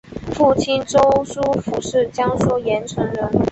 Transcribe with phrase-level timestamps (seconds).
[0.33, 3.29] 父亲周书府是江苏盐城人。